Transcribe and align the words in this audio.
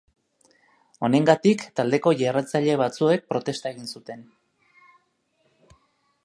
Honengatik 1.07 1.65
taldeko 1.79 2.13
jarraitzaile 2.21 2.79
batzuek 2.85 3.29
protesta 3.35 3.73
egin 3.75 3.93
zuten. 4.17 4.25